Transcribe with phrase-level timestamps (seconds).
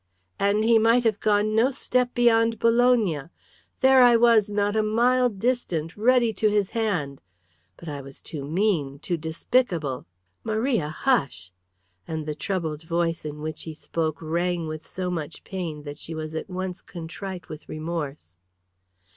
[0.39, 3.25] "And he might have gone no step beyond Bologna.
[3.81, 7.21] There was I not a mile distant ready to his hand!
[7.77, 10.07] But I was too mean, too despicable"
[10.43, 11.51] "Maria, hush!"
[12.07, 16.15] And the troubled voice in which he spoke rang with so much pain that she
[16.15, 18.35] was at once contrite with remorse.